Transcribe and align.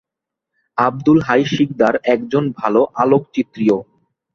আবদুল 0.77 1.19
হাই 1.27 1.41
শিকদার 1.53 1.93
একজন 2.13 2.43
ভালো 2.59 2.81
আলোকচিত্রীও। 2.95 3.77